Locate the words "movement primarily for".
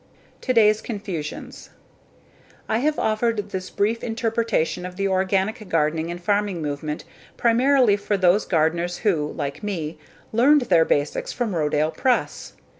6.59-8.17